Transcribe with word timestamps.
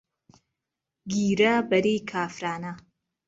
گیرا 1.11 1.53
بەریکافرانه 1.69 2.73